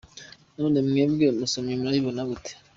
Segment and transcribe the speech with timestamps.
[0.57, 2.51] None mwebwe basomyi murabibona gute?